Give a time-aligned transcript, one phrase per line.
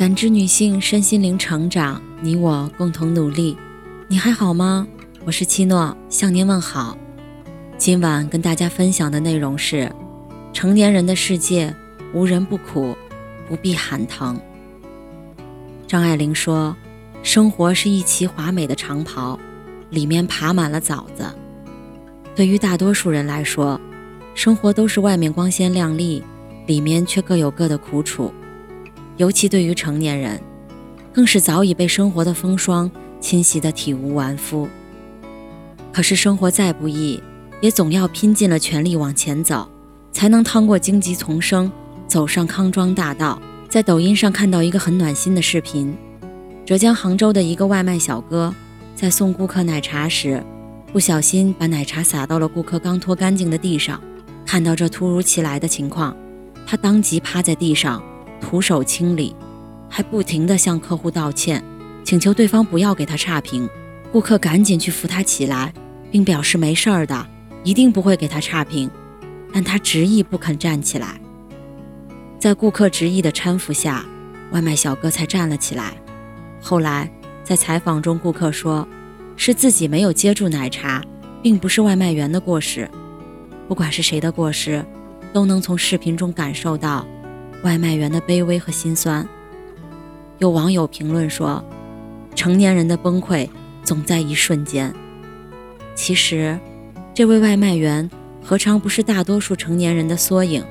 [0.00, 3.54] 感知女性身心灵成长，你我共同努力。
[4.08, 4.88] 你还好吗？
[5.26, 6.96] 我是七诺，向您问好。
[7.76, 9.92] 今晚跟大家分享的内容是：
[10.54, 11.76] 成年人的世界，
[12.14, 12.96] 无人不苦，
[13.46, 14.40] 不必喊疼。
[15.86, 16.74] 张爱玲说
[17.22, 19.38] ：“生活是一袭华美的长袍，
[19.90, 21.26] 里面爬满了枣子。”
[22.34, 23.78] 对于大多数人来说，
[24.34, 26.24] 生活都是外面光鲜亮丽，
[26.66, 28.32] 里面却各有各的苦楚。
[29.20, 30.40] 尤其对于成年人，
[31.12, 34.66] 更是早已被生活的风霜侵袭得体无完肤。
[35.92, 37.22] 可是生活再不易，
[37.60, 39.68] 也总要拼尽了全力往前走，
[40.10, 41.70] 才能趟过荆棘丛生，
[42.06, 43.38] 走上康庄大道。
[43.68, 45.94] 在抖音上看到一个很暖心的视频：
[46.64, 48.54] 浙江杭州的一个外卖小哥，
[48.94, 50.42] 在送顾客奶茶时，
[50.94, 54.00] 不小心把奶茶洒到了顾客刚拖干净的地上。
[54.46, 56.16] 看到这突如其来的情况，
[56.66, 58.02] 他当即趴在地上。
[58.40, 59.34] 徒手清理，
[59.88, 61.62] 还不停地向客户道歉，
[62.02, 63.68] 请求对方不要给他差评。
[64.10, 65.72] 顾客赶紧去扶他起来，
[66.10, 67.26] 并表示没事儿的，
[67.62, 68.90] 一定不会给他差评。
[69.52, 71.20] 但他执意不肯站起来。
[72.38, 74.04] 在顾客执意的搀扶下，
[74.52, 75.92] 外卖小哥才站了起来。
[76.60, 77.10] 后来
[77.44, 78.86] 在采访中，顾客说，
[79.36, 81.02] 是自己没有接住奶茶，
[81.42, 82.88] 并不是外卖员的过失。
[83.68, 84.84] 不管是谁的过失，
[85.32, 87.06] 都能从视频中感受到。
[87.62, 89.26] 外卖员的卑微和心酸。
[90.38, 91.62] 有网友评论说
[92.34, 93.48] ：“成年人的崩溃
[93.82, 94.94] 总在一瞬间。”
[95.94, 96.58] 其实，
[97.12, 98.08] 这位外卖员
[98.42, 100.64] 何尝不是大多数成年人的缩影？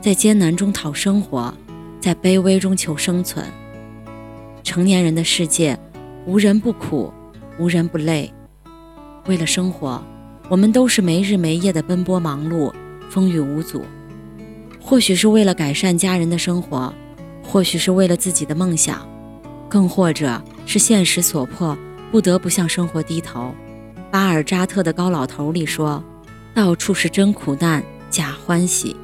[0.00, 1.54] 在艰难中讨生活，
[2.00, 3.46] 在卑微中求生存。
[4.64, 5.78] 成年人的世界，
[6.26, 7.12] 无人不苦，
[7.58, 8.32] 无人不累。
[9.26, 10.02] 为了生活，
[10.48, 12.72] 我们都是没日没夜的奔波忙碌，
[13.08, 13.82] 风雨无阻。
[14.86, 16.92] 或许是为了改善家人的生活，
[17.42, 19.08] 或许是为了自己的梦想，
[19.66, 21.76] 更或者是现实所迫，
[22.12, 23.54] 不得不向生活低头。
[24.10, 26.04] 巴尔扎特的《高老头》里说
[26.54, 28.94] ：“到处是真苦难，假欢喜。”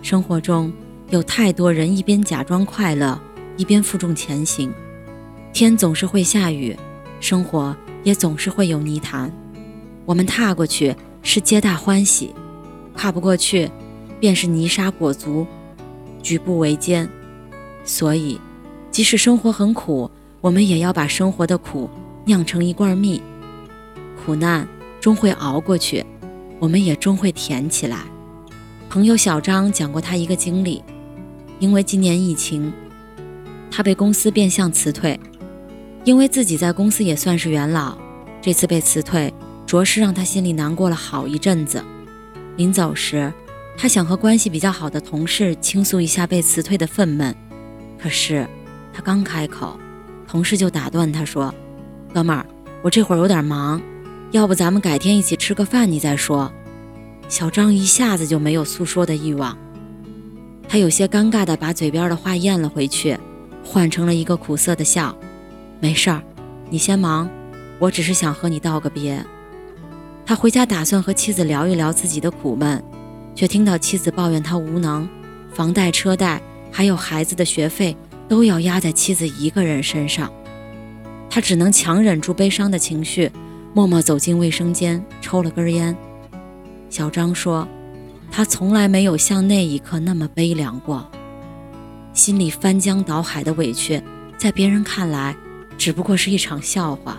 [0.00, 0.72] 生活中
[1.10, 3.20] 有太多人一边假装快乐，
[3.58, 4.72] 一边负重前行。
[5.52, 6.74] 天总是会下雨，
[7.20, 9.30] 生活也总是会有泥潭。
[10.06, 12.34] 我们踏过去是皆大欢喜，
[12.94, 13.70] 跨不过去。
[14.22, 15.44] 便是泥沙裹足，
[16.22, 17.08] 举步维艰。
[17.82, 18.40] 所以，
[18.88, 20.08] 即使生活很苦，
[20.40, 21.90] 我们也要把生活的苦
[22.24, 23.20] 酿成一罐蜜。
[24.24, 24.68] 苦难
[25.00, 26.06] 终会熬过去，
[26.60, 27.98] 我们也终会甜起来。
[28.88, 30.84] 朋友小张讲过他一个经历：
[31.58, 32.72] 因为今年疫情，
[33.72, 35.18] 他被公司变相辞退。
[36.04, 37.98] 因为自己在公司也算是元老，
[38.40, 39.34] 这次被辞退，
[39.66, 41.82] 着实让他心里难过了好一阵子。
[42.56, 43.32] 临走时。
[43.76, 47.34] 他想和关系比较好的同事倾诉一下被辞退的愤懑，
[47.98, 48.46] 可是
[48.92, 49.78] 他刚开口，
[50.28, 51.52] 同事就打断他说
[52.14, 52.46] ：“哥们儿，
[52.82, 53.80] 我这会儿有点忙，
[54.30, 56.52] 要不咱们改天一起吃个饭，你再说。”
[57.28, 59.56] 小张一下子就没有诉说的欲望，
[60.68, 63.18] 他有些尴尬地把嘴边的话咽了回去，
[63.64, 65.16] 换成了一个苦涩的笑
[65.80, 66.22] ：“没事儿，
[66.68, 67.28] 你先忙，
[67.78, 69.24] 我只是想和你道个别。”
[70.26, 72.82] 他回家打算和妻子聊一聊自己的苦闷。
[73.34, 75.08] 却听到妻子抱怨他无能，
[75.52, 77.96] 房贷、车贷，还有孩子的学费
[78.28, 80.30] 都要压在妻子一个人身上。
[81.28, 83.30] 他只能强忍住悲伤的情绪，
[83.72, 85.96] 默默走进卫生间，抽了根烟。
[86.90, 87.66] 小张说
[88.30, 91.10] ：“他从来没有像那一刻那么悲凉过，
[92.12, 94.02] 心里翻江倒海的委屈，
[94.36, 95.34] 在别人看来
[95.78, 97.14] 只不过是一场笑话；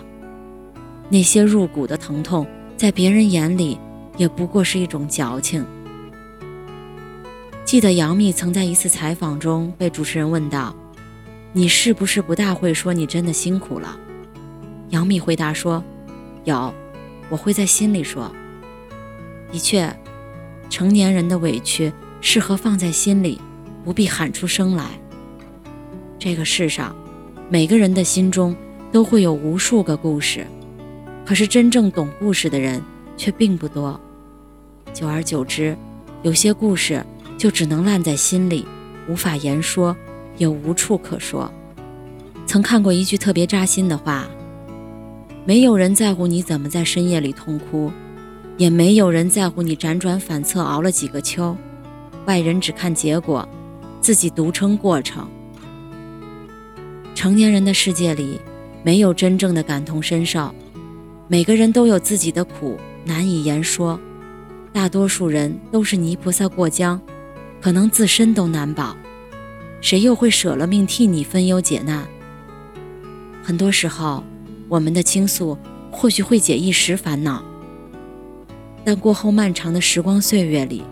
[1.08, 2.46] 那些入骨的疼痛，
[2.76, 3.76] 在别人眼里
[4.16, 5.66] 也不过是一种矫情。”
[7.64, 10.76] 记得杨幂曾在一次采访中被主持人问到
[11.54, 13.98] ：“你是不是不大会说你真的辛苦了？”
[14.90, 15.82] 杨幂回答说
[16.44, 16.72] ：“有，
[17.30, 18.30] 我会在心里说。”
[19.50, 19.90] 的确，
[20.68, 23.40] 成年人的委屈适合放在心里，
[23.82, 24.90] 不必喊出声来。
[26.18, 26.94] 这个世上，
[27.48, 28.54] 每个人的心中
[28.92, 30.46] 都会有无数个故事，
[31.24, 32.80] 可是真正懂故事的人
[33.16, 33.98] 却并不多。
[34.92, 35.74] 久而久之，
[36.22, 37.02] 有些故事。
[37.36, 38.66] 就只能烂在心里，
[39.08, 39.96] 无法言说，
[40.36, 41.52] 也无处可说。
[42.46, 44.26] 曾看过一句特别扎心的话：
[45.44, 47.90] 没有人在乎你怎么在深夜里痛哭，
[48.56, 51.56] 也没有人在乎你辗转反侧熬了几个秋。
[52.26, 53.46] 外人只看结果，
[54.00, 55.28] 自己独撑过程。
[57.14, 58.40] 成年人的世界里，
[58.82, 60.54] 没有真正的感同身受，
[61.28, 63.98] 每个人都有自己的苦，难以言说。
[64.72, 67.00] 大多数人都是泥菩萨过江。
[67.64, 68.94] 可能自身都难保，
[69.80, 72.06] 谁又会舍了命替你分忧解难？
[73.42, 74.22] 很多时候，
[74.68, 75.56] 我们的倾诉
[75.90, 77.42] 或许会解一时烦恼，
[78.84, 80.82] 但过后漫长的时光岁月里，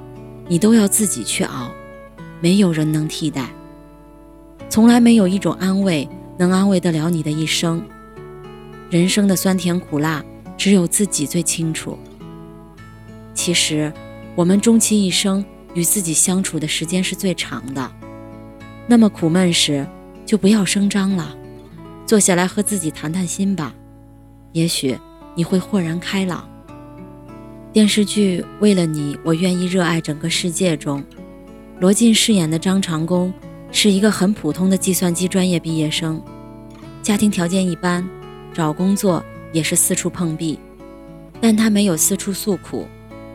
[0.49, 1.71] 你都要自己去熬，
[2.41, 3.51] 没有人能替代。
[4.71, 6.09] 从来没有一种安慰
[6.39, 7.85] 能安慰得了你的一生。
[8.89, 10.25] 人生的酸甜苦辣，
[10.57, 11.99] 只有自己最清楚。
[13.35, 13.93] 其实，
[14.35, 17.91] 我们终其一生与自己相处的时间是最长的。
[18.87, 19.87] 那么苦闷时，
[20.27, 21.37] 就不要声张了，
[22.07, 23.75] 坐下来和自己谈谈心吧，
[24.53, 24.99] 也许
[25.35, 26.49] 你会豁然开朗。
[27.73, 31.03] 电视剧《为了你，我愿意热爱整个世界》中，
[31.81, 33.33] 罗晋饰演的张长工
[33.71, 36.23] 是一个很普通的计算机专业毕业生，
[37.03, 38.07] 家庭条件一般，
[38.53, 40.59] 找工作也是四处碰壁，
[41.41, 42.87] 但他没有四处诉苦，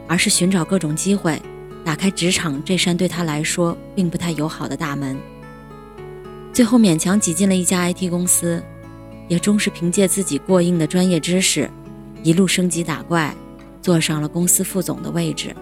[0.08, 1.42] 而是寻找各种机会，
[1.88, 5.18] 打开职场这扇对他来说并不太友好的大门。
[6.52, 8.62] 最后勉强挤进了一家 IT 公司，
[9.30, 11.70] 也终是凭借自己过硬的专业知识，
[12.24, 13.34] 一路升级打怪，
[13.82, 15.56] 坐上了公司副总的位置。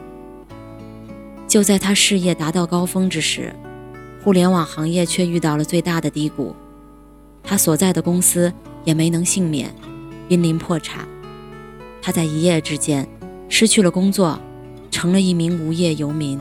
[1.47, 3.53] 就在他事业达到高峰之时，
[4.23, 6.55] 互联网行业却遇到了最大的低谷，
[7.43, 8.51] 他所在的公司
[8.83, 9.71] 也没能幸免，
[10.27, 11.07] 濒临破产。
[12.01, 13.07] 他在一夜之间
[13.47, 14.39] 失去了工作，
[14.95, 16.39] 成了一名无业游民。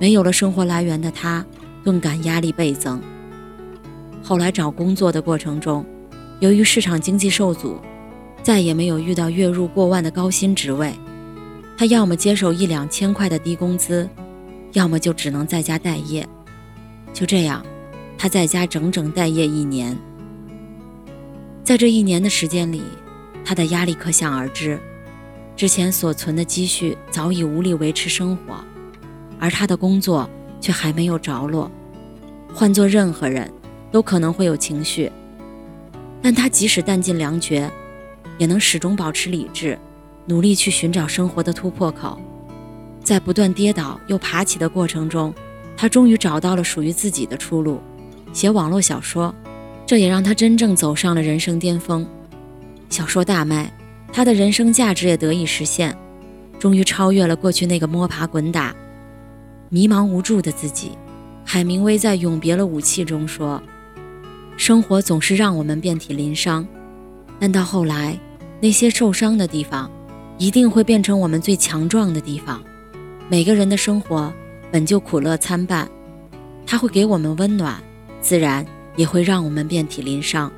[0.00, 1.44] 没有了生活来源的他，
[1.84, 2.98] 顿感压力倍增。
[4.22, 5.84] 后来找工作的过程中，
[6.40, 7.78] 由于市场经济受阻，
[8.42, 10.94] 再也没有遇到月入过万的高薪职位。
[11.76, 14.08] 他要么接受一两千块的低工资，
[14.72, 16.26] 要么就只能在家待业。
[17.12, 17.62] 就这样，
[18.16, 19.94] 他在家整整待业一年。
[21.62, 22.80] 在这一年的时间里，
[23.44, 24.80] 他的压力可想而知。
[25.56, 28.54] 之前所存的积蓄早已无力维持生活，
[29.38, 30.28] 而他的工作
[30.60, 31.70] 却还没有着落。
[32.54, 33.50] 换做任何人。
[33.92, 35.12] 都可能会有情绪，
[36.22, 37.70] 但他即使弹尽粮绝，
[38.38, 39.78] 也能始终保持理智，
[40.24, 42.18] 努力去寻找生活的突破口。
[43.04, 45.30] 在不断跌倒又爬起的过程中，
[45.76, 47.82] 他终于找到了属于自己的出路——
[48.32, 49.34] 写网络小说。
[49.84, 52.06] 这也让他真正走上了人生巅峰。
[52.88, 53.70] 小说大卖，
[54.12, 55.96] 他的人生价值也得以实现，
[56.58, 58.74] 终于超越了过去那个摸爬滚打、
[59.70, 60.92] 迷茫无助的自己。
[61.44, 63.60] 海明威在《永别了，武器》中说。
[64.56, 66.64] 生活总是让我们遍体鳞伤，
[67.40, 68.16] 但到后来，
[68.60, 69.90] 那些受伤的地方，
[70.38, 72.62] 一定会变成我们最强壮的地方。
[73.28, 74.32] 每个人的生活
[74.70, 75.90] 本就苦乐参半，
[76.66, 77.82] 它会给我们温暖，
[78.20, 80.52] 自然也会让我们遍体鳞伤。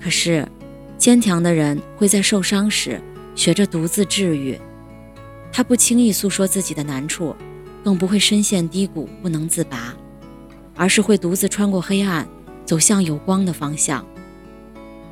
[0.00, 0.46] 可是，
[1.00, 3.00] 坚强的人会在受伤时
[3.34, 4.56] 学着独自治愈，
[5.50, 7.34] 他不轻易诉说自己的难处，
[7.82, 9.96] 更不会深陷低谷不能自拔，
[10.76, 12.28] 而是会独自穿过黑暗。
[12.66, 14.06] 走向有光的方向。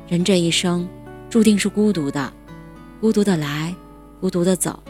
[0.07, 0.87] 人这一生
[1.29, 2.31] 注定是孤独的，
[3.01, 3.75] 孤独的来，
[4.21, 4.81] 孤独的走。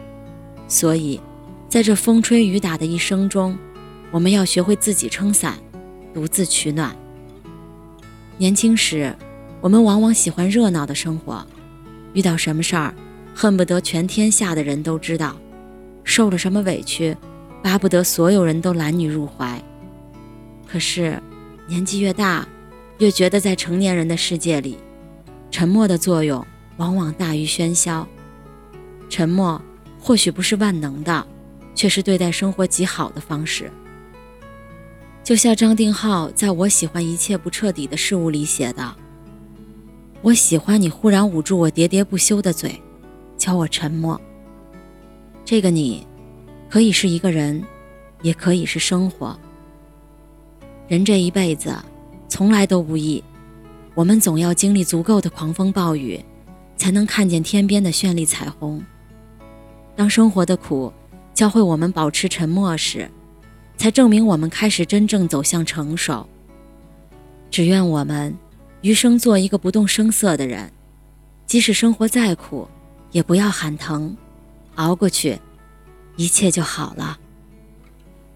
[0.68, 1.19] 所以，
[1.68, 3.57] 在这风吹雨打的一生中，
[4.12, 5.57] 我们要学会自己撑伞，
[6.13, 6.96] 独自取暖。
[8.38, 9.16] 年轻时，
[9.61, 11.45] 我们往往喜欢热闹的生活，
[12.13, 12.94] 遇到什么事儿，
[13.35, 15.35] 恨不得全天下的人都知道；
[16.03, 17.15] 受了什么委屈，
[17.61, 19.61] 巴不得所有人都揽你入怀。
[20.65, 21.21] 可是，
[21.67, 22.47] 年纪越大，
[23.00, 24.77] 越觉得在成年人的世界里，
[25.51, 26.45] 沉默的作用
[26.77, 28.07] 往往大于喧嚣。
[29.10, 29.62] 沉默
[30.00, 31.27] 或许不是万能的，
[31.75, 33.69] 却是对待生活极好的方式。
[35.22, 38.95] 就像张定浩在我喜欢一切不彻底的事物里写的
[40.21, 42.81] ：“我喜欢你忽然捂住我喋喋不休的嘴，
[43.38, 44.19] 教我沉默。
[45.45, 46.05] 这个你，
[46.69, 47.63] 可以是一个人，
[48.21, 49.38] 也可以是生活。
[50.88, 51.75] 人这一辈子。”
[52.31, 53.21] 从来都不易，
[53.95, 56.23] 我们总要经历足够的狂风暴雨，
[56.77, 58.81] 才能看见天边的绚丽彩虹。
[59.95, 60.93] 当生活的苦
[61.33, 63.09] 教会我们保持沉默时，
[63.77, 66.25] 才证明我们开始真正走向成熟。
[67.49, 68.33] 只愿我们
[68.81, 70.71] 余生做一个不动声色的人，
[71.45, 72.67] 即使生活再苦，
[73.12, 74.15] 也不要喊疼，
[74.75, 75.39] 熬过去，
[76.15, 77.19] 一切就好了。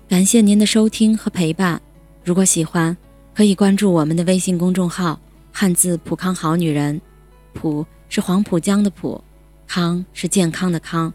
[0.08, 1.82] 感谢您的收听和陪伴，
[2.24, 2.96] 如果喜欢。
[3.36, 5.20] 可以关注我们的微信公众号
[5.52, 7.02] “汉字浦康好女人”，
[7.52, 9.20] 浦是黄浦江的浦，
[9.66, 11.12] 康是健康的康。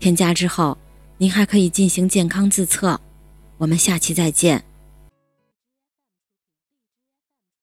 [0.00, 0.76] 添加之后，
[1.16, 3.00] 您还可以进行健康自测。
[3.56, 4.64] 我们下期再见。